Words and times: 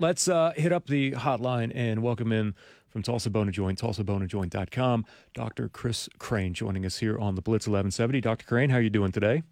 let's 0.00 0.28
uh, 0.28 0.52
hit 0.56 0.72
up 0.72 0.86
the 0.86 1.12
hotline 1.12 1.72
and 1.74 2.02
welcome 2.02 2.32
in 2.32 2.54
from 2.88 3.02
Tulsa 3.02 3.30
Bone 3.30 3.48
and 3.48 3.54
Joint, 3.54 3.80
tulsaboneandjoint.com, 3.80 5.04
Dr. 5.34 5.68
Chris 5.68 6.08
Crane 6.18 6.54
joining 6.54 6.86
us 6.86 6.98
here 6.98 7.18
on 7.18 7.34
the 7.34 7.42
Blitz 7.42 7.66
1170. 7.66 8.20
Dr. 8.20 8.46
Crane, 8.46 8.70
how 8.70 8.76
are 8.76 8.82
you 8.82 8.90
doing 8.90 9.12
today? 9.12 9.42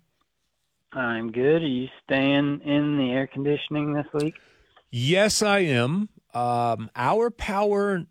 I'm 0.93 1.31
good. 1.31 1.63
Are 1.63 1.67
you 1.67 1.89
staying 2.05 2.63
in 2.65 2.97
the 2.97 3.13
air 3.13 3.27
conditioning 3.27 3.93
this 3.93 4.07
week? 4.15 4.35
Yes, 4.91 5.43
I 5.43 5.61
am. 5.61 6.09
Um, 6.33 6.91
our 6.97 7.31
power 7.31 8.05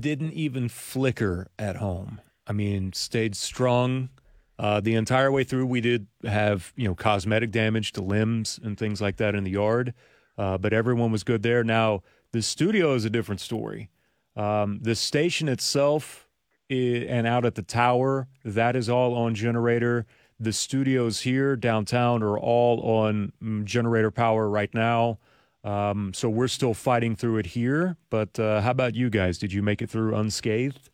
didn't 0.00 0.32
even 0.32 0.68
flicker 0.68 1.48
at 1.58 1.76
home. 1.76 2.20
I 2.46 2.52
mean, 2.52 2.92
stayed 2.92 3.34
strong 3.36 4.10
uh, 4.58 4.80
the 4.80 4.94
entire 4.94 5.32
way 5.32 5.44
through. 5.44 5.66
We 5.66 5.80
did 5.80 6.06
have 6.24 6.72
you 6.76 6.86
know 6.86 6.94
cosmetic 6.94 7.50
damage 7.50 7.92
to 7.92 8.02
limbs 8.02 8.60
and 8.62 8.78
things 8.78 9.00
like 9.00 9.16
that 9.16 9.34
in 9.34 9.44
the 9.44 9.50
yard, 9.50 9.94
uh, 10.38 10.58
but 10.58 10.72
everyone 10.72 11.12
was 11.12 11.24
good 11.24 11.42
there. 11.42 11.64
Now 11.64 12.02
the 12.32 12.42
studio 12.42 12.94
is 12.94 13.04
a 13.04 13.10
different 13.10 13.40
story. 13.40 13.90
Um, 14.36 14.80
the 14.82 14.94
station 14.94 15.48
itself 15.48 16.28
is, 16.68 17.08
and 17.08 17.26
out 17.26 17.44
at 17.44 17.54
the 17.54 17.62
tower 17.62 18.28
that 18.44 18.76
is 18.76 18.88
all 18.88 19.14
on 19.14 19.34
generator. 19.34 20.06
The 20.40 20.52
studios 20.52 21.20
here 21.20 21.54
downtown 21.54 22.22
are 22.22 22.38
all 22.38 22.80
on 22.80 23.32
mm, 23.42 23.64
generator 23.64 24.10
power 24.10 24.48
right 24.48 24.72
now. 24.74 25.18
Um, 25.62 26.12
so 26.12 26.28
we're 26.28 26.48
still 26.48 26.74
fighting 26.74 27.16
through 27.16 27.38
it 27.38 27.46
here. 27.46 27.96
But 28.10 28.38
uh, 28.38 28.60
how 28.60 28.72
about 28.72 28.94
you 28.94 29.10
guys? 29.10 29.38
Did 29.38 29.52
you 29.52 29.62
make 29.62 29.80
it 29.80 29.88
through 29.88 30.14
unscathed? 30.14 30.90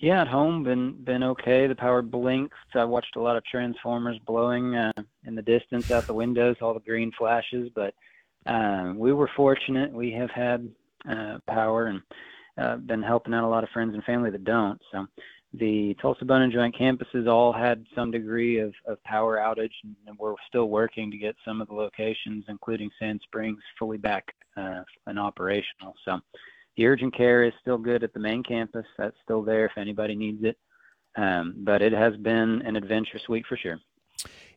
Yeah, 0.00 0.22
at 0.22 0.28
home, 0.28 0.64
been 0.64 0.92
been 1.04 1.22
okay. 1.22 1.66
The 1.66 1.74
power 1.74 2.00
blinks. 2.00 2.56
I 2.74 2.84
watched 2.84 3.16
a 3.16 3.20
lot 3.20 3.36
of 3.36 3.44
transformers 3.44 4.18
blowing 4.26 4.74
uh, 4.74 4.92
in 5.26 5.34
the 5.34 5.42
distance 5.42 5.90
out 5.90 6.06
the 6.06 6.14
windows, 6.14 6.56
all 6.62 6.72
the 6.72 6.80
green 6.80 7.12
flashes. 7.18 7.70
But 7.74 7.94
um, 8.46 8.98
we 8.98 9.12
were 9.12 9.28
fortunate. 9.36 9.92
We 9.92 10.10
have 10.12 10.30
had 10.30 10.70
uh, 11.06 11.38
power 11.46 11.88
and 11.88 12.00
uh, 12.56 12.76
been 12.76 13.02
helping 13.02 13.34
out 13.34 13.44
a 13.44 13.48
lot 13.48 13.62
of 13.62 13.68
friends 13.70 13.92
and 13.92 14.02
family 14.04 14.30
that 14.30 14.42
don't. 14.42 14.80
So 14.90 15.06
the 15.52 15.94
Tulsa 16.00 16.24
Bone 16.24 16.42
and 16.42 16.52
Joint 16.52 16.74
campuses 16.74 17.28
all 17.28 17.52
had 17.52 17.84
some 17.94 18.10
degree 18.10 18.58
of, 18.58 18.72
of 18.86 19.02
power 19.04 19.36
outage, 19.36 19.74
and 20.06 20.16
we're 20.18 20.34
still 20.48 20.70
working 20.70 21.10
to 21.10 21.18
get 21.18 21.36
some 21.44 21.60
of 21.60 21.68
the 21.68 21.74
locations, 21.74 22.46
including 22.48 22.90
Sand 22.98 23.20
Springs, 23.24 23.58
fully 23.78 23.98
back 23.98 24.34
uh, 24.56 24.80
and 25.06 25.18
operational. 25.18 25.94
So 26.06 26.20
the 26.76 26.86
urgent 26.86 27.16
care 27.16 27.42
is 27.44 27.52
still 27.60 27.78
good 27.78 28.02
at 28.02 28.12
the 28.12 28.20
main 28.20 28.42
campus. 28.42 28.86
That's 28.96 29.16
still 29.22 29.42
there 29.42 29.66
if 29.66 29.72
anybody 29.76 30.14
needs 30.14 30.42
it. 30.44 30.56
Um, 31.16 31.54
but 31.58 31.82
it 31.82 31.92
has 31.92 32.16
been 32.16 32.62
an 32.64 32.76
adventurous 32.76 33.28
week 33.28 33.44
for 33.48 33.56
sure. 33.56 33.78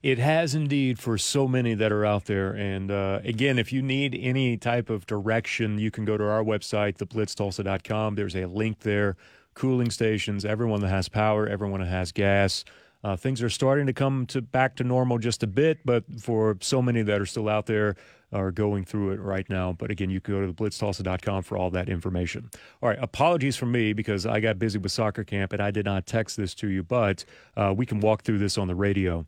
It 0.01 0.19
has 0.19 0.53
indeed 0.53 0.99
for 0.99 1.17
so 1.17 1.47
many 1.47 1.73
that 1.75 1.91
are 1.91 2.05
out 2.05 2.25
there. 2.25 2.51
And 2.51 2.91
uh, 2.91 3.21
again, 3.23 3.57
if 3.57 3.71
you 3.71 3.81
need 3.81 4.17
any 4.19 4.57
type 4.57 4.89
of 4.89 5.05
direction, 5.05 5.79
you 5.79 5.91
can 5.91 6.03
go 6.03 6.17
to 6.17 6.25
our 6.25 6.43
website, 6.43 6.97
theblitztulsa.com. 6.97 8.15
There's 8.15 8.35
a 8.35 8.45
link 8.45 8.79
there 8.79 9.15
cooling 9.53 9.91
stations, 9.91 10.45
everyone 10.45 10.81
that 10.81 10.89
has 10.89 11.09
power, 11.09 11.47
everyone 11.47 11.79
that 11.79 11.87
has 11.87 12.11
gas. 12.11 12.65
Uh, 13.03 13.17
things 13.17 13.41
are 13.43 13.49
starting 13.49 13.85
to 13.85 13.93
come 13.93 14.25
to 14.25 14.41
back 14.41 14.75
to 14.77 14.83
normal 14.83 15.17
just 15.17 15.43
a 15.43 15.47
bit, 15.47 15.79
but 15.85 16.03
for 16.21 16.57
so 16.61 16.81
many 16.81 17.01
that 17.01 17.19
are 17.19 17.25
still 17.25 17.49
out 17.49 17.65
there 17.65 17.95
are 18.31 18.51
going 18.51 18.85
through 18.85 19.11
it 19.11 19.19
right 19.19 19.47
now. 19.49 19.73
But 19.73 19.91
again, 19.91 20.09
you 20.09 20.19
can 20.19 20.33
go 20.33 20.45
to 20.45 20.53
theblitztulsa.com 20.53 21.43
for 21.43 21.57
all 21.57 21.69
that 21.71 21.89
information. 21.89 22.49
All 22.81 22.89
right, 22.89 22.97
apologies 23.01 23.55
from 23.55 23.71
me 23.71 23.93
because 23.93 24.25
I 24.25 24.39
got 24.39 24.57
busy 24.57 24.79
with 24.79 24.91
soccer 24.91 25.23
camp 25.23 25.53
and 25.53 25.61
I 25.61 25.71
did 25.71 25.85
not 25.85 26.05
text 26.05 26.37
this 26.37 26.53
to 26.55 26.67
you, 26.67 26.83
but 26.83 27.25
uh, 27.55 27.73
we 27.75 27.85
can 27.85 27.99
walk 27.99 28.23
through 28.23 28.39
this 28.39 28.57
on 28.57 28.67
the 28.67 28.75
radio. 28.75 29.25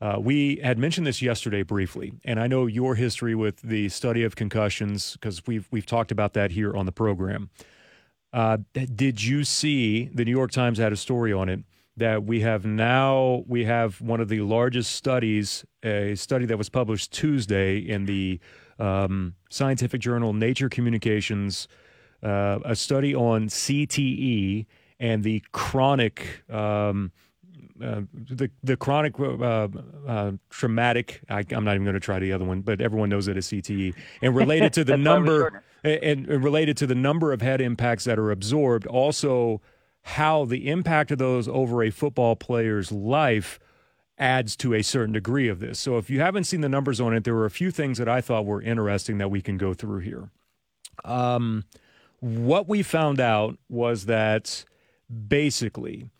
Uh, 0.00 0.18
we 0.20 0.56
had 0.56 0.78
mentioned 0.78 1.06
this 1.06 1.22
yesterday 1.22 1.62
briefly, 1.62 2.12
and 2.24 2.38
I 2.38 2.46
know 2.46 2.66
your 2.66 2.94
history 2.94 3.34
with 3.34 3.62
the 3.62 3.88
study 3.88 4.22
of 4.22 4.36
concussions 4.36 5.14
because 5.14 5.46
we've 5.46 5.66
we've 5.70 5.86
talked 5.86 6.10
about 6.10 6.34
that 6.34 6.50
here 6.50 6.76
on 6.76 6.84
the 6.84 6.92
program. 6.92 7.48
Uh, 8.32 8.58
did 8.72 9.22
you 9.22 9.44
see 9.44 10.10
the 10.12 10.24
New 10.24 10.32
York 10.32 10.50
Times 10.50 10.78
had 10.78 10.92
a 10.92 10.96
story 10.96 11.32
on 11.32 11.48
it 11.48 11.60
that 11.96 12.24
we 12.24 12.40
have 12.40 12.64
now 12.64 13.44
we 13.46 13.64
have 13.64 14.00
one 14.00 14.20
of 14.20 14.28
the 14.28 14.40
largest 14.40 14.92
studies, 14.92 15.64
a 15.82 16.14
study 16.14 16.46
that 16.46 16.58
was 16.58 16.68
published 16.68 17.12
Tuesday 17.12 17.78
in 17.78 18.06
the 18.06 18.40
um, 18.78 19.34
scientific 19.50 20.00
journal 20.00 20.32
Nature 20.32 20.68
Communications, 20.68 21.68
uh, 22.22 22.58
a 22.64 22.74
study 22.74 23.14
on 23.14 23.48
CTE 23.48 24.66
and 24.98 25.22
the 25.22 25.42
chronic. 25.52 26.44
Um, 26.50 27.12
uh, 27.82 28.02
the 28.12 28.48
the 28.62 28.76
chronic 28.76 29.18
uh, 29.18 29.68
uh, 30.06 30.32
traumatic. 30.48 31.20
I, 31.28 31.44
am 31.50 31.64
not 31.64 31.74
even 31.74 31.84
going 31.84 31.94
to 31.94 32.00
try 32.00 32.20
the 32.20 32.32
other 32.32 32.44
one, 32.44 32.60
but 32.60 32.80
everyone 32.80 33.08
knows 33.08 33.26
it 33.26 33.36
as 33.36 33.48
CTE, 33.48 33.94
and 34.22 34.34
related 34.34 34.72
to 34.74 34.84
the 34.84 34.96
number 35.10 35.64
and, 35.82 36.28
and 36.28 36.44
related 36.44 36.76
to 36.78 36.86
the 36.86 36.94
number 36.94 37.32
of 37.32 37.42
head 37.42 37.60
impacts 37.60 38.04
that 38.04 38.18
are 38.18 38.30
absorbed, 38.30 38.86
also 38.86 39.60
how 40.08 40.44
the 40.44 40.68
impact 40.68 41.10
of 41.10 41.18
those 41.18 41.48
over 41.48 41.82
a 41.82 41.90
football 41.90 42.36
player's 42.36 42.92
life 42.92 43.58
adds 44.18 44.54
to 44.54 44.74
a 44.74 44.82
certain 44.82 45.14
degree 45.14 45.48
of 45.48 45.60
this. 45.60 45.78
So 45.78 45.96
if 45.96 46.10
you 46.10 46.20
haven't 46.20 46.44
seen 46.44 46.60
the 46.60 46.68
numbers 46.68 47.00
on 47.00 47.14
it, 47.14 47.24
there 47.24 47.34
were 47.34 47.46
a 47.46 47.50
few 47.50 47.70
things 47.70 47.98
that 47.98 48.08
I 48.08 48.20
thought 48.20 48.44
were 48.44 48.60
interesting 48.60 49.18
that 49.18 49.30
we 49.30 49.40
can 49.40 49.56
go 49.56 49.72
through 49.72 50.00
here. 50.00 50.30
Um, 51.04 51.64
what 52.20 52.68
we 52.68 52.82
found 52.82 53.18
out 53.18 53.58
was 53.68 54.04
that 54.04 54.64
basically 55.28 56.10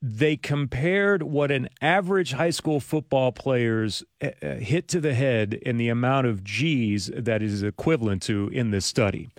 they 0.00 0.36
compared 0.36 1.22
what 1.22 1.50
an 1.50 1.68
average 1.80 2.32
high 2.32 2.50
school 2.50 2.80
football 2.80 3.32
player's 3.32 4.02
uh, 4.20 4.30
uh, 4.42 4.54
hit 4.54 4.88
to 4.88 5.00
the 5.00 5.14
head 5.14 5.60
and 5.66 5.78
the 5.80 5.88
amount 5.88 6.28
of 6.28 6.42
G's 6.42 7.10
that 7.14 7.42
is 7.42 7.62
equivalent 7.62 8.22
to 8.22 8.48
in 8.52 8.70
this 8.70 8.86
study. 8.86 9.30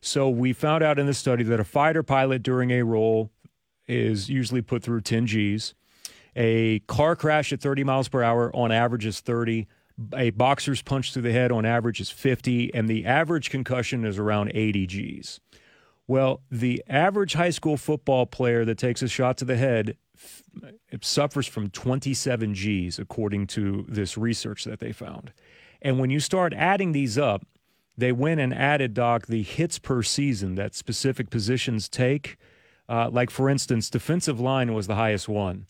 So 0.00 0.28
we 0.28 0.52
found 0.52 0.82
out 0.82 0.98
in 0.98 1.06
the 1.06 1.14
study 1.14 1.44
that 1.44 1.60
a 1.60 1.64
fighter 1.64 2.02
pilot 2.02 2.42
during 2.42 2.70
a 2.70 2.82
roll 2.82 3.30
is 3.86 4.28
usually 4.28 4.62
put 4.62 4.82
through 4.82 5.00
10 5.02 5.26
G's. 5.26 5.74
A 6.34 6.80
car 6.80 7.16
crash 7.16 7.52
at 7.52 7.60
30 7.60 7.84
miles 7.84 8.08
per 8.08 8.22
hour 8.22 8.54
on 8.54 8.70
average 8.70 9.06
is 9.06 9.20
30. 9.20 9.66
A 10.14 10.30
boxer's 10.30 10.82
punch 10.82 11.12
through 11.12 11.22
the 11.22 11.32
head 11.32 11.50
on 11.50 11.64
average 11.64 12.00
is 12.00 12.10
50. 12.10 12.74
And 12.74 12.88
the 12.88 13.06
average 13.06 13.50
concussion 13.50 14.04
is 14.04 14.18
around 14.18 14.52
80 14.54 14.86
G's. 14.86 15.40
Well, 16.06 16.42
the 16.50 16.84
average 16.88 17.32
high 17.32 17.50
school 17.50 17.76
football 17.76 18.26
player 18.26 18.64
that 18.64 18.78
takes 18.78 19.02
a 19.02 19.08
shot 19.08 19.38
to 19.38 19.44
the 19.44 19.56
head 19.56 19.96
suffers 21.00 21.46
from 21.46 21.68
27 21.70 22.54
G's, 22.54 22.98
according 22.98 23.48
to 23.48 23.84
this 23.88 24.16
research 24.16 24.64
that 24.64 24.78
they 24.78 24.92
found. 24.92 25.32
And 25.82 25.98
when 25.98 26.10
you 26.10 26.20
start 26.20 26.54
adding 26.54 26.92
these 26.92 27.18
up, 27.18 27.44
they 27.96 28.12
went 28.12 28.40
and 28.40 28.52
added, 28.52 28.94
Doc, 28.94 29.26
the 29.26 29.42
hits 29.42 29.78
per 29.78 30.02
season 30.02 30.54
that 30.56 30.74
specific 30.74 31.30
positions 31.30 31.88
take. 31.88 32.36
Uh, 32.88 33.08
like, 33.10 33.30
for 33.30 33.48
instance, 33.48 33.90
defensive 33.90 34.38
line 34.38 34.74
was 34.74 34.86
the 34.86 34.94
highest 34.94 35.28
one. 35.28 35.66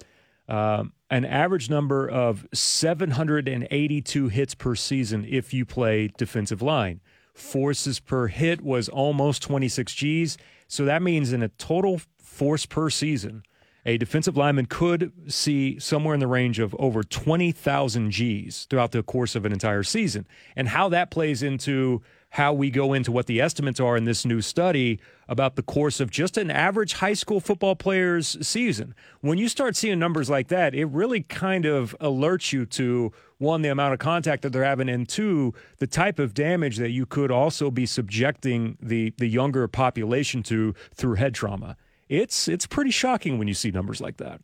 Uh, 0.49 0.85
an 1.11 1.25
average 1.25 1.71
number 1.71 2.09
of 2.09 2.47
782 2.53 4.29
hits 4.29 4.55
per 4.55 4.75
season 4.75 5.25
if 5.29 5.55
you 5.55 5.65
play 5.65 6.11
defensive 6.17 6.63
line. 6.63 7.01
Forces 7.35 8.01
per 8.01 8.29
hit 8.29 8.61
was 8.63 8.89
almost 8.89 9.43
26 9.43 9.95
Gs. 9.95 10.37
So 10.69 10.85
that 10.85 11.03
means 11.03 11.33
in 11.33 11.43
a 11.43 11.49
total 11.49 12.01
force 12.19 12.67
per 12.67 12.91
season, 12.91 13.43
a 13.87 13.97
defensive 13.97 14.37
lineman 14.37 14.67
could 14.67 15.13
see 15.33 15.79
somewhere 15.79 16.13
in 16.13 16.21
the 16.21 16.27
range 16.27 16.59
of 16.59 16.75
over 16.79 17.05
20,000 17.05 18.11
Gs 18.11 18.65
throughout 18.65 18.91
the 18.91 19.03
course 19.03 19.37
of 19.37 19.47
an 19.47 19.53
entire 19.53 19.85
season. 19.85 20.27
And 20.57 20.69
how 20.69 20.89
that 20.89 21.13
plays 21.13 21.43
into 21.43 22.03
how 22.31 22.53
we 22.53 22.69
go 22.69 22.93
into 22.93 23.13
what 23.13 23.27
the 23.27 23.41
estimates 23.41 23.79
are 23.79 23.97
in 23.97 24.05
this 24.05 24.27
new 24.27 24.41
study 24.41 24.99
about 25.29 25.55
the 25.55 25.63
course 25.63 26.01
of 26.01 26.11
just 26.11 26.37
an 26.37 26.51
average 26.51 26.95
high 26.95 27.15
school 27.15 27.39
football 27.39 27.77
player's 27.77 28.37
season. 28.47 28.93
When 29.21 29.39
you 29.39 29.49
start 29.49 29.77
seeing 29.77 30.01
numbers 30.01 30.29
like 30.29 30.49
that, 30.49 30.75
it 30.75 30.87
really 30.87 31.23
kind 31.23 31.65
of 31.65 31.97
alerts 32.01 32.53
you 32.53 32.67
to 32.67 33.13
one, 33.39 33.63
the 33.63 33.69
amount 33.69 33.93
of 33.93 34.01
contact 34.01 34.43
that 34.43 34.53
they're 34.53 34.65
having, 34.65 34.89
and 34.89 35.09
two, 35.09 35.55
the 35.79 35.87
type 35.87 36.19
of 36.19 36.35
damage 36.35 36.79
that 36.79 36.91
you 36.91 37.07
could 37.07 37.31
also 37.31 37.71
be 37.71 37.87
subjecting 37.87 38.77
the, 38.83 39.15
the 39.19 39.29
younger 39.29 39.69
population 39.69 40.43
to 40.43 40.75
through 40.93 41.15
head 41.15 41.35
trauma 41.35 41.77
it's 42.09 42.49
it's 42.49 42.67
pretty 42.67 42.91
shocking 42.91 43.39
when 43.39 43.49
you 43.49 43.55
see 43.55 43.71
numbers 43.71 44.01
like 44.01 44.17
that. 44.19 44.41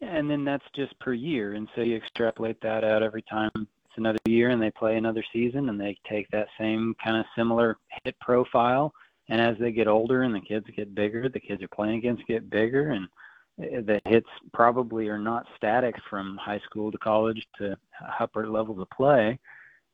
And 0.00 0.28
then 0.30 0.44
that's 0.44 0.64
just 0.74 0.98
per 0.98 1.12
year, 1.12 1.54
and 1.54 1.68
so 1.74 1.80
you 1.80 1.96
extrapolate 1.96 2.60
that 2.62 2.84
out 2.84 3.02
every 3.02 3.22
time 3.22 3.50
it's 3.54 3.96
another 3.96 4.18
year, 4.26 4.50
and 4.50 4.60
they 4.60 4.70
play 4.70 4.96
another 4.96 5.24
season, 5.32 5.68
and 5.68 5.80
they 5.80 5.96
take 6.08 6.28
that 6.30 6.48
same 6.58 6.94
kind 7.02 7.16
of 7.16 7.24
similar 7.36 7.78
hit 8.04 8.18
profile. 8.20 8.92
And 9.28 9.40
as 9.40 9.56
they 9.58 9.72
get 9.72 9.88
older 9.88 10.22
and 10.22 10.34
the 10.34 10.40
kids 10.40 10.66
get 10.76 10.94
bigger, 10.94 11.28
the 11.28 11.40
kids 11.40 11.62
are 11.62 11.68
playing 11.68 11.98
against 11.98 12.26
get 12.26 12.50
bigger, 12.50 12.90
and 12.90 13.08
the 13.56 14.00
hits 14.04 14.28
probably 14.52 15.08
are 15.08 15.18
not 15.18 15.46
static 15.56 15.94
from 16.10 16.36
high 16.36 16.60
school 16.66 16.90
to 16.90 16.98
college 16.98 17.46
to 17.58 17.76
upper 18.20 18.48
levels 18.50 18.80
of 18.80 18.90
play. 18.90 19.38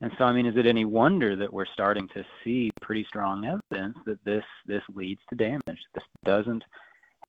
And 0.03 0.13
so, 0.17 0.25
I 0.25 0.33
mean, 0.33 0.47
is 0.47 0.57
it 0.57 0.67
any 0.67 0.85
wonder 0.85 1.37
that 1.37 1.53
we're 1.53 1.67
starting 1.67 2.09
to 2.09 2.25
see 2.43 2.71
pretty 2.81 3.05
strong 3.05 3.45
evidence 3.45 3.99
that 4.07 4.25
this 4.25 4.45
this 4.67 4.83
leads 4.95 5.21
to 5.29 5.37
damage? 5.37 5.61
This 5.67 6.05
doesn't 6.25 6.65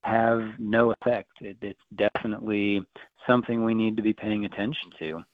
have 0.02 0.42
no 0.58 0.92
effect. 0.92 1.30
It, 1.40 1.58
it's 1.60 1.80
definitely 1.94 2.82
something 3.26 3.64
we 3.64 3.74
need 3.74 3.96
to 3.96 4.02
be 4.02 4.12
paying 4.12 4.44
attention 4.44 4.90
to. 4.98 5.24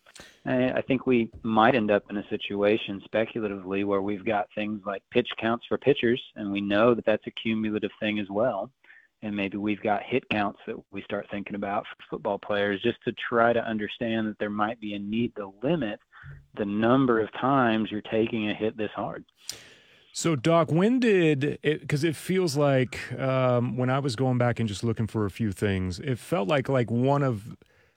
I 0.46 0.82
think 0.82 1.06
we 1.06 1.30
might 1.42 1.74
end 1.74 1.90
up 1.90 2.04
in 2.08 2.16
a 2.16 2.28
situation 2.28 3.02
speculatively 3.04 3.84
where 3.84 4.00
we've 4.00 4.24
got 4.24 4.48
things 4.54 4.80
like 4.86 5.02
pitch 5.10 5.28
counts 5.38 5.66
for 5.66 5.76
pitchers, 5.76 6.22
and 6.36 6.50
we 6.50 6.60
know 6.60 6.94
that 6.94 7.04
that's 7.04 7.26
a 7.26 7.30
cumulative 7.30 7.90
thing 8.00 8.18
as 8.18 8.28
well. 8.30 8.70
And 9.22 9.36
maybe 9.36 9.58
we've 9.58 9.82
got 9.82 10.02
hit 10.02 10.28
counts 10.30 10.60
that 10.66 10.76
we 10.90 11.02
start 11.02 11.26
thinking 11.30 11.54
about 11.54 11.84
for 11.86 11.96
football 12.08 12.38
players 12.38 12.80
just 12.82 13.02
to 13.04 13.12
try 13.12 13.52
to 13.52 13.64
understand 13.64 14.26
that 14.26 14.38
there 14.38 14.48
might 14.48 14.80
be 14.80 14.94
a 14.94 14.98
need 14.98 15.34
to 15.36 15.52
limit 15.62 16.00
the 16.56 16.64
number 16.64 17.20
of 17.20 17.32
times 17.32 17.90
you're 17.90 18.00
taking 18.00 18.50
a 18.50 18.54
hit 18.54 18.76
this 18.76 18.90
hard. 18.94 19.24
So, 20.12 20.34
Doc, 20.34 20.72
when 20.72 20.98
did 20.98 21.58
it? 21.62 21.80
Because 21.80 22.02
it 22.02 22.16
feels 22.16 22.56
like 22.56 23.12
um, 23.18 23.76
when 23.76 23.88
I 23.88 24.00
was 24.00 24.16
going 24.16 24.38
back 24.38 24.58
and 24.58 24.68
just 24.68 24.82
looking 24.82 25.06
for 25.06 25.24
a 25.26 25.30
few 25.30 25.52
things, 25.52 26.00
it 26.00 26.18
felt 26.18 26.48
like 26.48 26.68
like 26.68 26.90
one 26.90 27.22
of 27.22 27.56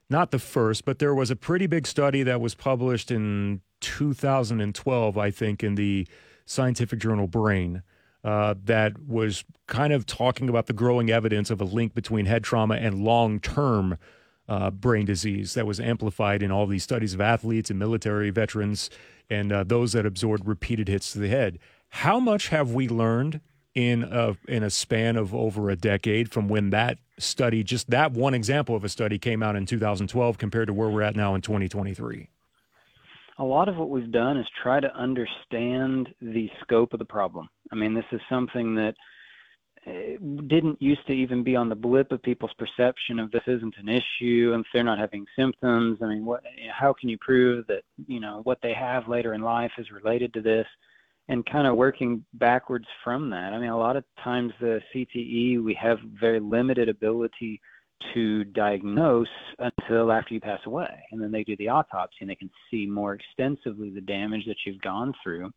not 0.10 0.32
the 0.32 0.40
first, 0.40 0.86
but 0.86 1.00
there 1.00 1.16
was 1.16 1.32
a 1.32 1.36
pretty 1.36 1.68
big 1.68 1.88
study 1.88 2.22
that 2.24 2.42
was 2.42 2.54
published 2.54 3.10
in 3.10 3.62
2012, 3.80 5.18
I 5.18 5.32
think, 5.32 5.64
in 5.64 5.76
the 5.76 6.08
scientific 6.46 7.00
journal 7.00 7.28
Brain. 7.28 7.82
Uh, 8.24 8.54
that 8.66 9.04
was 9.08 9.44
kind 9.66 9.92
of 9.92 10.06
talking 10.06 10.48
about 10.48 10.68
the 10.68 10.74
growing 10.74 11.10
evidence 11.10 11.50
of 11.50 11.60
a 11.60 11.64
link 11.64 11.96
between 11.96 12.28
head 12.28 12.44
trauma 12.44 12.76
and 12.76 13.04
long 13.04 13.40
term 13.40 13.98
uh, 14.48 14.72
brain 14.72 15.06
disease 15.06 15.54
that 15.54 15.66
was 15.66 15.80
amplified 15.80 16.44
in 16.44 16.52
all 16.52 16.68
these 16.68 16.84
studies 16.84 17.14
of 17.14 17.22
athletes 17.22 17.70
and 17.70 17.80
military 17.80 18.30
veterans 18.30 18.90
and 19.30 19.52
uh, 19.52 19.64
those 19.64 19.94
that 19.94 20.06
absorbed 20.06 20.46
repeated 20.48 20.88
hits 20.88 21.14
to 21.14 21.20
the 21.20 21.30
head. 21.30 21.58
How 21.90 22.20
much 22.20 22.50
have 22.50 22.72
we 22.72 22.88
learned 22.88 23.42
in 23.74 24.04
a 24.04 24.36
in 24.48 24.64
a 24.64 24.70
span 24.70 25.16
of 25.16 25.34
over 25.34 25.70
a 25.70 25.76
decade 25.76 26.32
from 26.32 26.50
when 26.50 26.70
that 26.72 26.98
study, 27.18 27.64
just 27.64 27.90
that 27.90 28.12
one 28.12 28.34
example 28.34 28.76
of 28.76 28.84
a 28.84 28.90
study, 28.90 29.18
came 29.18 29.42
out 29.42 29.56
in 29.56 29.66
2012 29.66 30.38
compared 30.38 30.68
to 30.68 30.74
where 30.74 30.90
we're 30.90 31.02
at 31.02 31.16
now 31.16 31.36
in 31.36 31.42
2023? 31.42 32.28
A 33.38 33.44
lot 33.44 33.70
of 33.70 33.78
what 33.78 33.90
we've 33.90 34.12
done 34.12 34.38
is 34.38 34.46
try 34.62 34.80
to 34.80 34.94
understand 34.96 36.10
the 36.22 36.50
scope 36.62 36.94
of 36.94 37.00
the 37.00 37.06
problem. 37.06 37.50
I 37.72 37.76
mean, 37.76 37.94
this 37.94 38.06
is 38.12 38.20
something 38.30 38.76
that 38.76 38.94
Uh, 39.88 40.18
didn't 40.48 40.80
used 40.80 41.06
to 41.08 41.14
even 41.14 41.44
be 41.44 41.56
on 41.56 41.68
the 41.68 41.76
blip 41.76 42.12
of 42.12 42.22
people's 42.22 42.54
perception 42.60 43.18
of 43.18 43.32
this 43.32 43.42
isn't 43.48 43.74
an 43.80 43.90
issue 43.90 44.52
and 44.54 44.64
if 44.64 44.68
they're 44.72 44.84
not 44.84 45.00
having 45.00 45.26
symptoms. 45.36 45.98
I 46.04 46.06
mean, 46.06 46.24
what? 46.24 46.44
How 46.72 46.94
can 46.94 47.10
you 47.10 47.18
prove 47.18 47.66
that 47.68 47.82
you 48.08 48.20
know 48.20 48.42
what 48.44 48.60
they 48.62 48.74
have 48.74 49.08
later 49.08 49.34
in 49.34 49.42
life 49.42 49.72
is 49.78 49.92
related 49.92 50.34
to 50.34 50.42
this? 50.42 50.68
and 51.28 51.46
kind 51.46 51.66
of 51.66 51.78
working 51.78 52.26
backwards 52.34 52.88
from 53.04 53.30
that. 53.30 53.54
I 53.54 53.60
mean, 53.60 53.70
a 53.70 53.78
lot 53.78 53.96
of 53.96 54.04
times 54.22 54.52
the 54.60 54.82
CTE, 54.94 55.64
we 55.64 55.74
have 55.82 55.98
very 56.20 56.42
limited 56.42 56.90
ability 56.90 57.62
to 58.14 58.44
diagnose 58.46 59.28
until 59.60 60.12
after 60.12 60.34
you 60.34 60.42
pass 60.42 60.60
away. 60.66 61.04
And 61.12 61.22
then 61.22 61.32
they 61.32 61.44
do 61.44 61.56
the 61.58 61.70
autopsy 61.70 62.18
and 62.22 62.30
they 62.30 62.36
can 62.36 62.50
see 62.70 62.86
more 62.86 63.14
extensively 63.14 63.90
the 63.90 64.02
damage 64.02 64.46
that 64.48 64.58
you've 64.66 64.82
gone 64.82 65.14
through. 65.24 65.52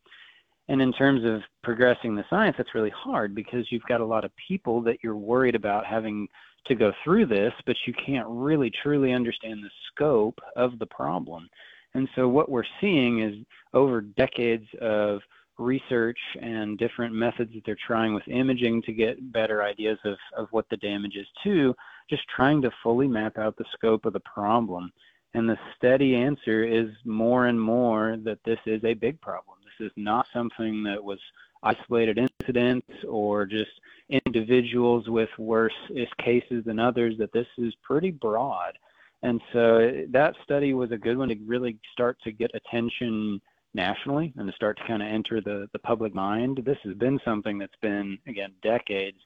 And 0.67 0.81
in 0.81 0.91
terms 0.93 1.23
of 1.23 1.41
progressing 1.63 2.15
the 2.15 2.25
science, 2.29 2.55
that's 2.57 2.73
really 2.73 2.91
hard 2.91 3.35
because 3.35 3.71
you've 3.71 3.85
got 3.87 4.01
a 4.01 4.05
lot 4.05 4.25
of 4.25 4.31
people 4.47 4.81
that 4.81 4.97
you're 5.03 5.15
worried 5.15 5.55
about 5.55 5.85
having 5.85 6.27
to 6.65 6.75
go 6.75 6.91
through 7.03 7.27
this, 7.27 7.53
but 7.65 7.75
you 7.85 7.93
can't 7.93 8.27
really 8.27 8.71
truly 8.81 9.13
understand 9.13 9.63
the 9.63 9.69
scope 9.91 10.39
of 10.55 10.79
the 10.79 10.85
problem. 10.87 11.47
And 11.93 12.09
so 12.15 12.27
what 12.27 12.49
we're 12.49 12.63
seeing 12.81 13.21
is 13.21 13.35
over 13.73 14.01
decades 14.01 14.65
of 14.81 15.21
research 15.57 16.17
and 16.41 16.77
different 16.77 17.13
methods 17.13 17.53
that 17.53 17.63
they're 17.65 17.77
trying 17.87 18.13
with 18.13 18.27
imaging 18.27 18.81
to 18.81 18.91
get 18.91 19.31
better 19.31 19.63
ideas 19.63 19.97
of, 20.03 20.17
of 20.35 20.47
what 20.51 20.65
the 20.69 20.77
damage 20.77 21.15
is 21.15 21.27
to, 21.43 21.73
just 22.09 22.23
trying 22.35 22.61
to 22.61 22.71
fully 22.83 23.07
map 23.07 23.37
out 23.37 23.55
the 23.57 23.65
scope 23.73 24.05
of 24.05 24.13
the 24.13 24.19
problem. 24.21 24.91
And 25.35 25.49
the 25.49 25.59
steady 25.75 26.15
answer 26.15 26.63
is 26.63 26.87
more 27.03 27.47
and 27.47 27.59
more 27.59 28.15
that 28.23 28.39
this 28.45 28.59
is 28.65 28.81
a 28.85 28.93
big 28.93 29.19
problem. 29.19 29.57
This 29.65 29.87
is 29.87 29.91
not 29.97 30.27
something 30.31 30.81
that 30.83 31.03
was 31.03 31.19
isolated 31.61 32.17
incidents 32.17 32.87
or 33.05 33.45
just 33.45 33.71
individuals 34.09 35.09
with 35.09 35.27
worse 35.37 35.73
cases 36.19 36.63
than 36.63 36.79
others, 36.79 37.17
that 37.17 37.33
this 37.33 37.47
is 37.57 37.73
pretty 37.83 38.11
broad. 38.11 38.77
And 39.23 39.41
so 39.51 40.05
that 40.11 40.35
study 40.41 40.73
was 40.73 40.91
a 40.93 40.97
good 40.97 41.17
one 41.17 41.27
to 41.27 41.35
really 41.45 41.79
start 41.91 42.17
to 42.23 42.31
get 42.31 42.51
attention 42.53 43.41
nationally 43.73 44.31
and 44.37 44.47
to 44.47 44.55
start 44.55 44.77
to 44.77 44.87
kind 44.87 45.03
of 45.03 45.09
enter 45.09 45.41
the, 45.41 45.67
the 45.73 45.79
public 45.79 46.15
mind. 46.15 46.61
This 46.65 46.77
has 46.85 46.95
been 46.95 47.19
something 47.25 47.57
that's 47.57 47.75
been, 47.81 48.19
again, 48.25 48.53
decades 48.63 49.17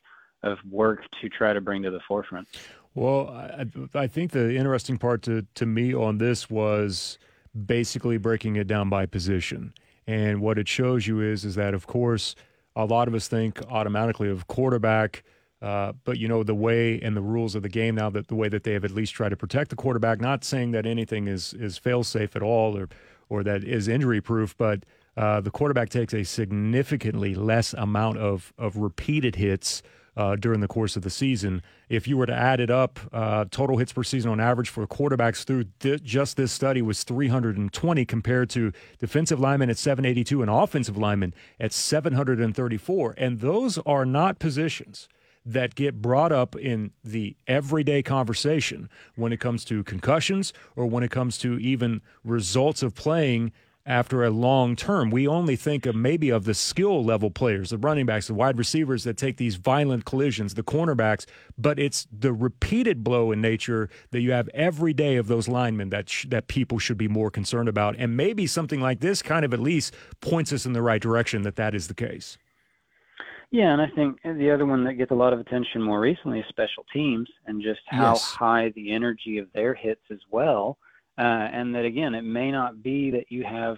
of 0.41 0.57
work 0.71 1.01
to 1.21 1.29
try 1.29 1.53
to 1.53 1.61
bring 1.61 1.83
to 1.83 1.91
the 1.91 1.99
forefront. 2.07 2.47
Well, 2.95 3.29
I, 3.29 3.65
I 3.93 4.07
think 4.07 4.31
the 4.31 4.55
interesting 4.55 4.97
part 4.97 5.21
to, 5.23 5.45
to 5.55 5.65
me 5.65 5.93
on 5.93 6.17
this 6.17 6.49
was 6.49 7.17
basically 7.65 8.17
breaking 8.17 8.55
it 8.55 8.67
down 8.67 8.89
by 8.89 9.05
position. 9.05 9.73
And 10.07 10.41
what 10.41 10.57
it 10.57 10.67
shows 10.67 11.07
you 11.07 11.21
is 11.21 11.45
is 11.45 11.55
that, 11.55 11.73
of 11.73 11.87
course, 11.87 12.35
a 12.75 12.85
lot 12.85 13.07
of 13.07 13.13
us 13.13 13.27
think 13.27 13.61
automatically 13.69 14.29
of 14.29 14.47
quarterback. 14.47 15.23
Uh, 15.61 15.91
but 16.05 16.17
you 16.17 16.25
know 16.25 16.41
the 16.41 16.55
way 16.55 17.01
and 17.01 17.17
the 17.17 17.21
rules 17.21 17.53
of 17.53 17.63
the 17.63 17.69
game 17.69 17.95
now 17.95 18.09
that 18.09 18.29
the 18.29 18.35
way 18.35 18.47
that 18.47 18.63
they 18.63 18.71
have 18.71 18.85
at 18.85 18.91
least 18.91 19.13
tried 19.13 19.27
to 19.27 19.35
protect 19.35 19.69
the 19.69 19.75
quarterback. 19.75 20.21
Not 20.21 20.45
saying 20.45 20.71
that 20.71 20.85
anything 20.85 21.27
is 21.27 21.53
is 21.53 21.77
fail 21.77 22.05
safe 22.05 22.33
at 22.37 22.41
all 22.41 22.77
or 22.77 22.87
or 23.27 23.43
that 23.43 23.65
is 23.65 23.89
injury 23.89 24.21
proof, 24.21 24.57
but 24.57 24.85
uh, 25.17 25.41
the 25.41 25.51
quarterback 25.51 25.89
takes 25.89 26.13
a 26.13 26.23
significantly 26.23 27.35
less 27.35 27.73
amount 27.73 28.17
of, 28.17 28.53
of 28.57 28.77
repeated 28.77 29.35
hits 29.35 29.83
uh, 30.19 30.35
during 30.35 30.59
the 30.59 30.67
course 30.67 30.97
of 30.97 31.01
the 31.01 31.09
season. 31.09 31.61
If 31.87 32.05
you 32.05 32.17
were 32.17 32.25
to 32.25 32.35
add 32.35 32.59
it 32.59 32.69
up, 32.69 32.99
uh, 33.13 33.45
total 33.49 33.77
hits 33.77 33.93
per 33.93 34.03
season 34.03 34.29
on 34.29 34.41
average 34.41 34.67
for 34.67 34.85
quarterbacks 34.85 35.45
through 35.45 35.63
th- 35.79 36.03
just 36.03 36.35
this 36.35 36.51
study 36.51 36.81
was 36.81 37.05
320 37.05 38.03
compared 38.03 38.49
to 38.49 38.73
defensive 38.99 39.39
linemen 39.39 39.69
at 39.69 39.77
782 39.77 40.41
and 40.41 40.51
offensive 40.51 40.97
linemen 40.97 41.33
at 41.57 41.71
734. 41.71 43.15
And 43.17 43.39
those 43.39 43.77
are 43.85 44.05
not 44.05 44.39
positions 44.39 45.07
that 45.45 45.73
get 45.75 46.01
brought 46.01 46.33
up 46.33 46.53
in 46.53 46.91
the 47.01 47.37
everyday 47.47 48.03
conversation 48.03 48.89
when 49.15 49.31
it 49.31 49.39
comes 49.39 49.63
to 49.63 49.85
concussions 49.85 50.51
or 50.75 50.85
when 50.85 51.01
it 51.01 51.11
comes 51.11 51.37
to 51.37 51.57
even 51.59 52.01
results 52.25 52.83
of 52.83 52.93
playing 52.93 53.53
after 53.85 54.23
a 54.23 54.29
long 54.29 54.75
term. 54.75 55.09
We 55.09 55.27
only 55.27 55.55
think 55.55 55.85
of 55.85 55.95
maybe 55.95 56.29
of 56.29 56.45
the 56.45 56.53
skill 56.53 57.03
level 57.03 57.31
players, 57.31 57.71
the 57.71 57.77
running 57.77 58.05
backs, 58.05 58.27
the 58.27 58.33
wide 58.33 58.57
receivers 58.57 59.03
that 59.03 59.17
take 59.17 59.37
these 59.37 59.55
violent 59.55 60.05
collisions, 60.05 60.53
the 60.53 60.63
cornerbacks, 60.63 61.25
but 61.57 61.79
it's 61.79 62.07
the 62.11 62.33
repeated 62.33 63.03
blow 63.03 63.31
in 63.31 63.41
nature 63.41 63.89
that 64.11 64.21
you 64.21 64.31
have 64.31 64.49
every 64.53 64.93
day 64.93 65.15
of 65.15 65.27
those 65.27 65.47
linemen 65.47 65.89
that 65.89 66.09
sh- 66.09 66.27
that 66.29 66.47
people 66.47 66.79
should 66.79 66.97
be 66.97 67.07
more 67.07 67.31
concerned 67.31 67.69
about. 67.69 67.95
And 67.97 68.15
maybe 68.15 68.45
something 68.47 68.81
like 68.81 68.99
this 68.99 69.21
kind 69.21 69.43
of 69.43 69.53
at 69.53 69.59
least 69.59 69.95
points 70.21 70.53
us 70.53 70.65
in 70.65 70.73
the 70.73 70.81
right 70.81 71.01
direction 71.01 71.41
that 71.43 71.55
that 71.55 71.73
is 71.73 71.87
the 71.87 71.95
case. 71.95 72.37
Yeah, 73.51 73.73
and 73.73 73.81
I 73.81 73.87
think 73.95 74.19
the 74.23 74.51
other 74.51 74.67
one 74.67 74.83
that 74.83 74.93
gets 74.93 75.09
a 75.09 75.15
lot 75.15 75.33
of 75.33 75.39
attention 75.39 75.81
more 75.81 75.99
recently 75.99 76.39
is 76.39 76.45
special 76.49 76.85
teams 76.93 77.27
and 77.47 77.63
just 77.63 77.79
how 77.87 78.11
yes. 78.11 78.23
high 78.23 78.71
the 78.75 78.91
energy 78.91 79.39
of 79.39 79.47
their 79.53 79.73
hits 79.73 80.03
as 80.11 80.19
well. 80.29 80.77
Uh, 81.19 81.49
and 81.51 81.75
that 81.75 81.83
again, 81.83 82.15
it 82.15 82.23
may 82.23 82.49
not 82.49 82.81
be 82.81 83.11
that 83.11 83.25
you 83.29 83.43
have 83.43 83.75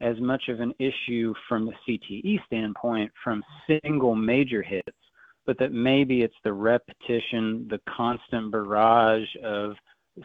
as 0.00 0.18
much 0.18 0.48
of 0.48 0.60
an 0.60 0.74
issue 0.78 1.32
from 1.48 1.66
the 1.66 1.72
CTE 1.86 2.44
standpoint 2.46 3.12
from 3.22 3.44
single 3.84 4.16
major 4.16 4.62
hits, 4.62 4.98
but 5.46 5.58
that 5.58 5.72
maybe 5.72 6.22
it's 6.22 6.34
the 6.42 6.52
repetition, 6.52 7.68
the 7.70 7.80
constant 7.96 8.50
barrage 8.50 9.28
of 9.44 9.74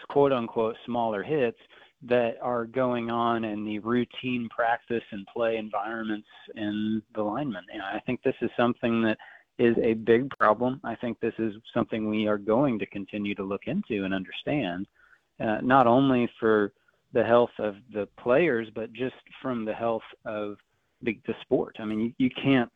quote 0.09 0.31
unquote 0.31 0.75
smaller 0.85 1.21
hits 1.21 1.59
that 2.01 2.37
are 2.41 2.65
going 2.65 3.09
on 3.09 3.43
in 3.43 3.63
the 3.63 3.79
routine 3.79 4.47
practice 4.49 5.03
and 5.11 5.25
play 5.27 5.57
environments 5.57 6.27
in 6.55 7.01
the 7.15 7.21
linemen. 7.21 7.63
And 7.71 7.81
I 7.81 7.99
think 8.05 8.21
this 8.23 8.35
is 8.41 8.49
something 8.57 9.01
that 9.03 9.17
is 9.57 9.75
a 9.81 9.93
big 9.93 10.29
problem. 10.37 10.81
I 10.83 10.95
think 10.95 11.19
this 11.19 11.33
is 11.39 11.53
something 11.73 12.09
we 12.09 12.27
are 12.27 12.37
going 12.37 12.77
to 12.79 12.85
continue 12.87 13.35
to 13.35 13.43
look 13.43 13.63
into 13.67 14.03
and 14.03 14.13
understand, 14.13 14.87
uh, 15.39 15.57
not 15.61 15.87
only 15.87 16.29
for 16.39 16.71
the 17.13 17.23
health 17.23 17.51
of 17.59 17.75
the 17.93 18.07
players, 18.19 18.67
but 18.73 18.91
just 18.93 19.15
from 19.41 19.65
the 19.65 19.73
health 19.73 20.03
of 20.25 20.55
the, 21.01 21.19
the 21.27 21.33
sport. 21.41 21.77
I 21.79 21.85
mean, 21.85 21.99
you, 21.99 22.13
you 22.17 22.29
can't 22.29 22.71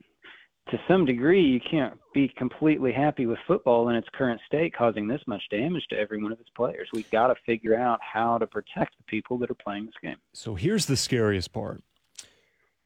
to 0.72 0.78
some 0.88 1.04
degree, 1.04 1.42
you 1.42 1.60
can't 1.60 1.96
be 2.14 2.32
completely 2.38 2.92
happy 2.92 3.26
with 3.26 3.40
football 3.48 3.90
in 3.90 3.96
its 3.96 4.08
current 4.14 4.40
state, 4.46 4.72
causing 4.76 5.08
this 5.08 5.22
much 5.26 5.42
damage 5.50 5.84
to 5.90 5.98
every 5.98 6.22
one 6.22 6.32
of 6.32 6.40
its 6.40 6.50
players. 6.56 6.88
We've 6.94 7.10
got 7.10 7.28
to 7.28 7.36
figure 7.44 7.76
out 7.76 8.00
how 8.02 8.38
to 8.38 8.46
protect 8.46 8.96
the 8.98 9.04
people 9.08 9.40
that 9.40 9.50
are 9.50 9.56
playing 9.56 9.88
this 9.88 9.96
game. 10.02 10.18
So 10.34 10.56
here's 10.56 10.86
the 10.86 10.98
scariest 10.98 11.52
part 11.52 11.84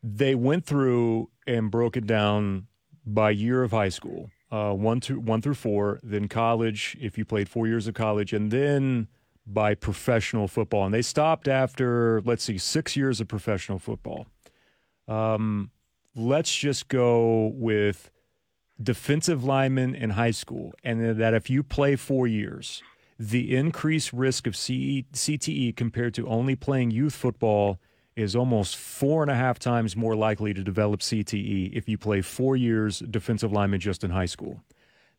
they 0.01 0.35
went 0.35 0.65
through 0.65 1.29
and 1.47 1.71
broke 1.71 1.95
it 1.97 2.05
down 2.05 2.67
by 3.05 3.31
year 3.31 3.63
of 3.63 3.71
high 3.71 3.89
school 3.89 4.29
uh, 4.51 4.71
one, 4.71 5.01
through, 5.01 5.19
one 5.19 5.41
through 5.41 5.55
four, 5.55 5.99
then 6.03 6.27
college, 6.27 6.95
if 7.01 7.17
you 7.17 7.25
played 7.25 7.49
four 7.49 7.67
years 7.67 7.87
of 7.87 7.95
college, 7.95 8.33
and 8.33 8.51
then 8.51 9.07
by 9.45 9.75
professional 9.75 10.47
football. 10.47 10.85
And 10.85 10.93
they 10.93 11.01
stopped 11.01 11.47
after, 11.47 12.21
let's 12.25 12.43
see, 12.43 12.57
six 12.57 12.95
years 12.95 13.19
of 13.19 13.27
professional 13.27 13.79
football. 13.79 14.27
Um, 15.07 15.71
let's 16.15 16.55
just 16.55 16.87
go 16.87 17.51
with 17.55 18.09
defensive 18.81 19.43
linemen 19.43 19.95
in 19.95 20.11
high 20.11 20.31
school, 20.31 20.73
and 20.83 21.19
that 21.19 21.33
if 21.33 21.49
you 21.49 21.63
play 21.63 21.95
four 21.95 22.27
years 22.27 22.81
the 23.19 23.55
increased 23.55 24.11
risk 24.11 24.47
of 24.47 24.53
CTE 24.53 25.75
compared 25.75 26.13
to 26.15 26.27
only 26.27 26.55
playing 26.55 26.91
youth 26.91 27.13
football 27.13 27.79
is 28.15 28.35
almost 28.35 28.75
four 28.75 29.21
and 29.21 29.31
a 29.31 29.35
half 29.35 29.57
times 29.57 29.95
more 29.95 30.15
likely 30.15 30.53
to 30.53 30.63
develop 30.63 30.99
CTE 30.99 31.71
if 31.73 31.87
you 31.87 31.97
play 31.97 32.21
four 32.21 32.55
years 32.55 32.99
defensive 32.99 33.51
lineman 33.51 33.79
just 33.79 34.03
in 34.03 34.11
high 34.11 34.25
school. 34.25 34.61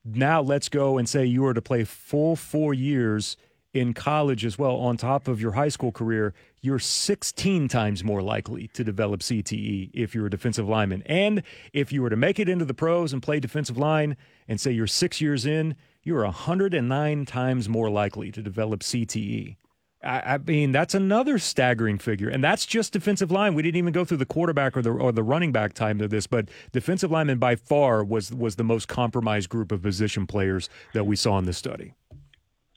Now 0.04 0.42
let's 0.42 0.68
go 0.68 0.98
and 0.98 1.08
say 1.08 1.24
you 1.24 1.42
were 1.42 1.54
to 1.54 1.62
play 1.62 1.84
full 1.84 2.36
four 2.36 2.74
years 2.74 3.36
in 3.74 3.92
college 3.92 4.44
as 4.44 4.56
well, 4.56 4.76
on 4.76 4.96
top 4.96 5.26
of 5.28 5.40
your 5.40 5.52
high 5.52 5.68
school 5.68 5.92
career, 5.92 6.32
you're 6.62 6.78
16 6.78 7.68
times 7.68 8.04
more 8.04 8.22
likely 8.22 8.68
to 8.68 8.84
develop 8.84 9.20
CTE 9.20 9.90
if 9.92 10.14
you're 10.14 10.26
a 10.26 10.30
defensive 10.30 10.68
lineman. 10.68 11.02
And 11.06 11.42
if 11.72 11.92
you 11.92 12.00
were 12.00 12.10
to 12.10 12.16
make 12.16 12.38
it 12.38 12.48
into 12.48 12.64
the 12.64 12.72
pros 12.72 13.12
and 13.12 13.22
play 13.22 13.40
defensive 13.40 13.76
line 13.76 14.16
and 14.48 14.60
say 14.60 14.70
you're 14.70 14.86
six 14.86 15.20
years 15.20 15.44
in, 15.44 15.74
you're 16.04 16.22
109 16.22 17.26
times 17.26 17.68
more 17.68 17.90
likely 17.90 18.30
to 18.30 18.42
develop 18.42 18.80
CTE. 18.80 19.56
I, 20.04 20.34
I, 20.34 20.38
mean, 20.38 20.70
that's 20.70 20.94
another 20.94 21.38
staggering 21.38 21.98
figure, 21.98 22.28
and 22.28 22.44
that's 22.44 22.66
just 22.66 22.92
defensive 22.92 23.30
line. 23.30 23.54
We 23.54 23.62
didn't 23.62 23.78
even 23.78 23.92
go 23.92 24.04
through 24.04 24.18
the 24.18 24.26
quarterback 24.26 24.76
or 24.76 24.82
the 24.82 24.90
or 24.90 25.12
the 25.12 25.22
running 25.22 25.50
back 25.50 25.72
time 25.72 26.00
of 26.00 26.10
this, 26.10 26.26
but 26.26 26.50
defensive 26.72 27.10
lineman 27.10 27.38
by 27.38 27.56
far 27.56 28.04
was 28.04 28.30
was 28.30 28.56
the 28.56 28.64
most 28.64 28.86
compromised 28.86 29.48
group 29.48 29.72
of 29.72 29.82
position 29.82 30.26
players 30.26 30.68
that 30.92 31.04
we 31.06 31.16
saw 31.16 31.38
in 31.38 31.46
this 31.46 31.56
study. 31.56 31.94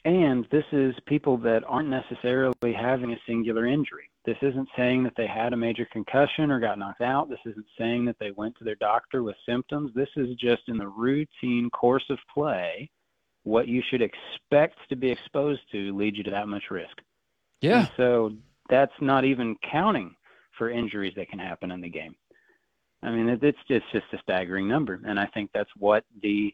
And 0.07 0.47
this 0.51 0.63
is 0.71 0.95
people 1.05 1.35
that 1.39 1.65
aren't 1.67 1.89
necessarily 1.89 2.71
having 2.73 3.11
a 3.11 3.19
singular 3.27 3.65
injury. 3.65 4.09
This 4.25 4.37
isn't 4.41 4.69
saying 4.77 5.03
that 5.03 5.11
they 5.17 5.27
had 5.27 5.51
a 5.51 5.57
major 5.57 5.85
concussion 5.91 6.49
or 6.49 6.61
got 6.61 6.79
knocked 6.79 7.01
out. 7.01 7.29
This 7.29 7.41
isn't 7.45 7.65
saying 7.77 8.05
that 8.05 8.15
they 8.17 8.31
went 8.31 8.57
to 8.57 8.63
their 8.63 8.75
doctor 8.75 9.21
with 9.21 9.35
symptoms. 9.45 9.91
This 9.93 10.07
is 10.15 10.29
just 10.37 10.61
in 10.69 10.77
the 10.77 10.87
routine 10.87 11.69
course 11.71 12.05
of 12.09 12.19
play. 12.33 12.89
What 13.43 13.67
you 13.67 13.83
should 13.89 14.01
expect 14.01 14.77
to 14.87 14.95
be 14.95 15.11
exposed 15.11 15.63
to 15.73 15.93
leads 15.97 16.17
you 16.17 16.23
to 16.23 16.31
that 16.31 16.47
much 16.47 16.71
risk. 16.71 17.01
Yeah. 17.59 17.79
And 17.79 17.91
so 17.97 18.31
that's 18.69 18.93
not 19.01 19.25
even 19.25 19.57
counting 19.69 20.15
for 20.57 20.69
injuries 20.69 21.15
that 21.17 21.29
can 21.29 21.39
happen 21.39 21.69
in 21.69 21.81
the 21.81 21.89
game. 21.89 22.15
I 23.03 23.11
mean, 23.11 23.27
it's 23.27 23.41
just, 23.41 23.59
it's 23.67 23.85
just 23.91 24.13
a 24.13 24.19
staggering 24.19 24.69
number. 24.69 25.01
And 25.05 25.19
I 25.19 25.25
think 25.25 25.49
that's 25.53 25.69
what 25.77 26.05
the 26.21 26.53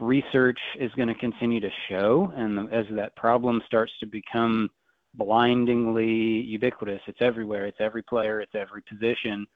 research 0.00 0.58
is 0.78 0.90
going 0.92 1.08
to 1.08 1.14
continue 1.14 1.60
to 1.60 1.70
show, 1.88 2.32
and 2.36 2.72
as 2.72 2.86
that 2.92 3.14
problem 3.16 3.62
starts 3.66 3.92
to 4.00 4.06
become 4.06 4.70
blindingly 5.14 6.06
ubiquitous, 6.06 7.00
it's 7.06 7.20
everywhere, 7.20 7.66
it's 7.66 7.80
every 7.80 8.02
player, 8.02 8.40
it's 8.40 8.54
every 8.54 8.82
position. 8.82 9.46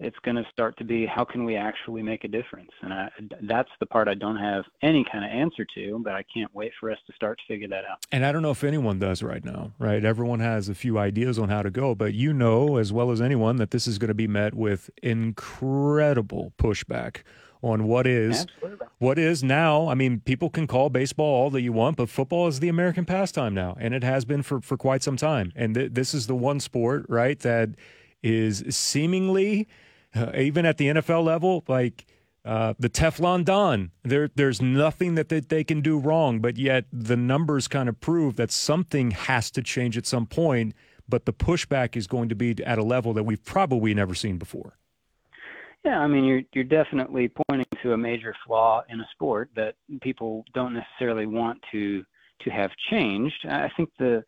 It's 0.00 0.18
going 0.24 0.36
to 0.36 0.44
start 0.52 0.78
to 0.78 0.84
be 0.84 1.06
how 1.06 1.24
can 1.24 1.44
we 1.44 1.56
actually 1.56 2.02
make 2.02 2.22
a 2.22 2.28
difference? 2.28 2.70
And 2.82 2.92
I, 2.92 3.08
that's 3.42 3.70
the 3.80 3.86
part 3.86 4.06
I 4.06 4.14
don't 4.14 4.36
have 4.36 4.64
any 4.80 5.04
kind 5.10 5.24
of 5.24 5.30
answer 5.32 5.66
to, 5.74 6.00
but 6.04 6.12
I 6.12 6.22
can't 6.32 6.54
wait 6.54 6.70
for 6.78 6.92
us 6.92 6.98
to 7.08 7.12
start 7.14 7.38
to 7.38 7.52
figure 7.52 7.66
that 7.66 7.84
out. 7.84 7.98
And 8.12 8.24
I 8.24 8.30
don't 8.30 8.42
know 8.42 8.52
if 8.52 8.62
anyone 8.62 9.00
does 9.00 9.24
right 9.24 9.44
now, 9.44 9.72
right? 9.76 10.04
Everyone 10.04 10.38
has 10.38 10.68
a 10.68 10.74
few 10.76 10.98
ideas 10.98 11.36
on 11.36 11.48
how 11.48 11.62
to 11.62 11.70
go, 11.70 11.96
but 11.96 12.14
you 12.14 12.32
know 12.32 12.76
as 12.76 12.92
well 12.92 13.10
as 13.10 13.20
anyone 13.20 13.56
that 13.56 13.72
this 13.72 13.88
is 13.88 13.98
going 13.98 14.06
to 14.08 14.14
be 14.14 14.28
met 14.28 14.54
with 14.54 14.88
incredible 15.02 16.52
pushback 16.58 17.22
on 17.62 17.84
what 17.84 18.06
is 18.06 18.42
Absolutely. 18.42 18.86
what 18.98 19.18
is 19.18 19.42
now. 19.42 19.88
I 19.88 19.94
mean, 19.94 20.20
people 20.20 20.50
can 20.50 20.66
call 20.66 20.90
baseball 20.90 21.26
all 21.26 21.50
that 21.50 21.62
you 21.62 21.72
want, 21.72 21.96
but 21.96 22.08
football 22.08 22.46
is 22.46 22.60
the 22.60 22.68
American 22.68 23.04
pastime 23.04 23.54
now, 23.54 23.76
and 23.80 23.94
it 23.94 24.04
has 24.04 24.24
been 24.24 24.42
for 24.42 24.60
for 24.60 24.76
quite 24.76 25.02
some 25.02 25.16
time. 25.16 25.52
And 25.56 25.74
th- 25.74 25.92
this 25.92 26.14
is 26.14 26.26
the 26.26 26.34
one 26.34 26.60
sport, 26.60 27.06
right, 27.08 27.38
that 27.40 27.70
is 28.22 28.64
seemingly 28.68 29.68
uh, 30.14 30.32
even 30.36 30.66
at 30.66 30.78
the 30.78 30.88
NFL 30.88 31.24
level, 31.24 31.64
like. 31.68 32.06
Uh, 32.44 32.72
the 32.78 32.88
Teflon 32.88 33.44
Don. 33.44 33.90
There, 34.04 34.30
there's 34.34 34.62
nothing 34.62 35.16
that 35.16 35.28
they, 35.28 35.40
they 35.40 35.64
can 35.64 35.82
do 35.82 35.98
wrong, 35.98 36.40
but 36.40 36.56
yet 36.56 36.86
the 36.90 37.16
numbers 37.16 37.68
kind 37.68 37.90
of 37.90 38.00
prove 38.00 38.36
that 38.36 38.50
something 38.50 39.10
has 39.10 39.50
to 39.50 39.60
change 39.60 39.98
at 39.98 40.06
some 40.06 40.24
point. 40.24 40.72
But 41.06 41.26
the 41.26 41.34
pushback 41.34 41.94
is 41.94 42.06
going 42.06 42.30
to 42.30 42.34
be 42.34 42.54
at 42.64 42.78
a 42.78 42.82
level 42.82 43.12
that 43.14 43.24
we've 43.24 43.44
probably 43.44 43.92
never 43.92 44.14
seen 44.14 44.38
before. 44.38 44.78
Yeah, 45.84 46.00
I 46.00 46.06
mean, 46.06 46.24
you're 46.24 46.42
you're 46.52 46.64
definitely 46.64 47.30
pointing 47.48 47.66
to 47.82 47.92
a 47.92 47.96
major 47.96 48.34
flaw 48.46 48.82
in 48.88 49.00
a 49.00 49.08
sport 49.12 49.50
that 49.56 49.74
people 50.02 50.44
don't 50.54 50.74
necessarily 50.74 51.26
want 51.26 51.60
to 51.72 52.04
to 52.40 52.50
have 52.50 52.70
changed. 52.90 53.46
I 53.48 53.70
think 53.76 53.90
the 53.98 54.24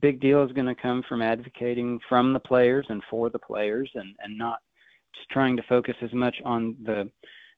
big 0.00 0.20
deal 0.20 0.42
is 0.44 0.52
going 0.52 0.66
to 0.66 0.74
come 0.74 1.02
from 1.08 1.22
advocating 1.22 1.98
from 2.08 2.32
the 2.32 2.40
players 2.40 2.86
and 2.90 3.02
for 3.10 3.30
the 3.30 3.38
players, 3.38 3.90
and 3.94 4.14
and 4.20 4.36
not 4.36 4.58
just 5.14 5.28
trying 5.30 5.56
to 5.56 5.62
focus 5.64 5.96
as 6.02 6.12
much 6.12 6.36
on 6.44 6.76
the 6.84 7.10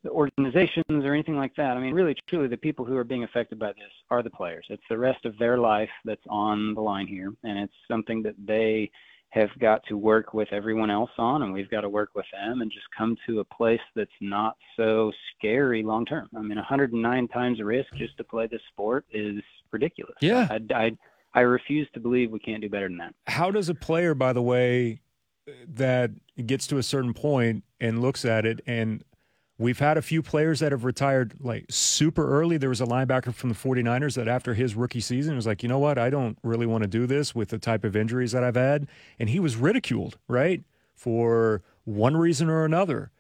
the 0.05 0.11
organizations 0.11 0.85
or 0.89 1.13
anything 1.13 1.37
like 1.37 1.55
that. 1.57 1.77
I 1.77 1.81
mean, 1.81 1.95
really, 1.95 2.17
truly, 2.29 2.49
the 2.49 2.57
people 2.57 2.85
who 2.85 2.97
are 2.97 3.05
being 3.05 3.25
affected 3.25 3.59
by 3.59 3.69
this 3.69 3.93
are 4.11 4.23
the 4.23 4.31
players. 4.31 4.67
It's 4.69 4.83
the 4.89 4.99
rest 4.99 5.25
of 5.25 5.39
their 5.39 5.59
life 5.59 5.91
that's 6.05 6.27
on 6.29 6.75
the 6.75 6.81
line 6.81 7.07
here, 7.07 7.33
and 7.45 7.59
it's 7.59 7.75
something 7.89 8.23
that 8.23 8.35
they 8.45 8.91
have 9.33 9.49
got 9.59 9.83
to 9.89 9.97
work 9.97 10.35
with 10.35 10.49
everyone 10.53 10.91
else 10.91 11.11
on 11.17 11.43
and 11.43 11.55
we've 11.55 11.71
got 11.71 11.81
to 11.81 11.89
work 11.89 12.11
with 12.15 12.27
them 12.33 12.61
and 12.61 12.71
just 12.71 12.85
come 12.97 13.17
to 13.27 13.41
a 13.41 13.45
place 13.45 13.81
that's 13.97 14.11
not 14.21 14.57
so 14.77 15.11
scary 15.35 15.83
long 15.83 16.05
term. 16.05 16.29
I 16.37 16.43
mean 16.43 16.57
109 16.57 17.29
times 17.29 17.59
the 17.59 17.65
risk 17.65 17.89
just 17.97 18.17
to 18.19 18.25
play 18.25 18.47
this 18.47 18.61
sport 18.71 19.07
is 19.11 19.43
ridiculous. 19.71 20.17
Yeah. 20.21 20.49
I, 20.51 20.75
I 20.75 20.91
I 21.35 21.41
refuse 21.41 21.89
to 21.95 22.01
believe 22.01 22.31
we 22.31 22.41
can't 22.41 22.61
do 22.61 22.69
better 22.69 22.89
than 22.89 22.99
that. 22.99 23.15
How 23.27 23.51
does 23.51 23.71
a 23.71 23.75
player 23.75 24.15
by 24.15 24.35
the 24.35 24.43
way 24.43 25.01
that 25.67 26.11
gets 26.45 26.67
to 26.67 26.77
a 26.77 26.83
certain 26.83 27.15
point 27.15 27.65
and 27.81 28.03
looks 28.03 28.27
at 28.27 28.45
it 28.45 28.61
and 28.67 29.03
We've 29.59 29.79
had 29.79 29.97
a 29.97 30.03
few 30.03 30.23
players 30.23 30.61
that 30.61 30.73
have 30.73 30.85
retired 30.85 31.35
like 31.41 31.67
super 31.71 32.29
early. 32.29 32.57
There 32.57 32.69
was 32.69 32.81
a 32.81 32.87
linebacker 32.87 33.35
from 33.35 33.51
the 33.51 33.55
49ers 33.55 34.17
that 34.17 34.27
after 34.27 34.55
his 34.55 34.75
rookie 34.75 35.01
season 35.01 35.37
was 35.37 35.47
like, 35.47 35.63
you 35.63 35.69
know 35.69 35.79
what? 35.79 35.99
I 35.99 36.11
don't 36.11 36.39
really 36.43 36.67
want 36.67 36.83
to 36.83 36.89
do 36.89 37.07
this 37.07 37.35
with 37.35 37.51
the 37.51 37.59
type 37.59 37.85
of 37.85 37.95
injuries 37.95 38.33
that 38.33 38.43
I've 38.43 38.57
had. 38.57 38.89
And 39.19 39.29
he 39.29 39.39
was 39.39 39.57
ridiculed, 39.57 40.19
right? 40.27 40.63
For 40.95 41.63
one 41.85 42.17
reason 42.17 42.49
or 42.49 42.65
another. 42.65 43.11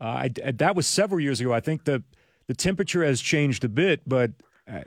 Uh, 0.00 0.04
I, 0.04 0.28
that 0.52 0.76
was 0.76 0.86
several 0.86 1.20
years 1.20 1.40
ago. 1.40 1.52
I 1.52 1.60
think 1.60 1.84
the, 1.84 2.04
the 2.46 2.54
temperature 2.54 3.04
has 3.04 3.20
changed 3.20 3.64
a 3.64 3.68
bit, 3.68 4.02
but 4.06 4.32
uh, 4.70 4.82